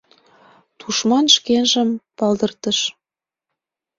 [0.79, 2.79] Тушман шкенжым палдыртыш.